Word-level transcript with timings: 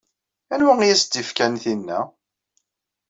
Anwa 0.53 0.73
i 0.83 0.89
as-d-ifkan 0.93 1.53
tinna? 1.63 1.99